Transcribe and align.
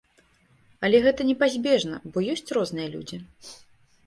Але 0.87 1.01
гэта 1.03 1.27
непазбежна, 1.31 2.01
бо 2.17 2.25
ёсць 2.35 2.53
розныя 2.59 2.89
людзі. 2.97 3.23